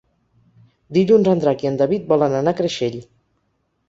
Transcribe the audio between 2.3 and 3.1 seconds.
anar a Creixell.